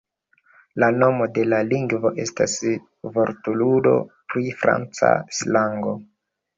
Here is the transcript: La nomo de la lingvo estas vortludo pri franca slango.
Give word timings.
La 0.83 0.87
nomo 1.03 1.27
de 1.35 1.43
la 1.49 1.59
lingvo 1.67 2.13
estas 2.25 2.57
vortludo 3.21 3.97
pri 4.35 4.59
franca 4.67 5.17
slango. 5.45 5.99